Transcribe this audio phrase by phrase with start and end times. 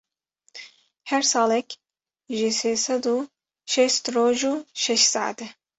[1.09, 1.67] Her salek
[2.37, 3.17] jî sê sed û
[3.71, 5.47] şêst roj û şeş seat e.